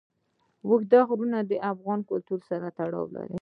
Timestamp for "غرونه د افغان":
1.07-1.99